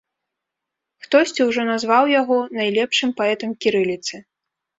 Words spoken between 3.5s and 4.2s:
кірыліцы.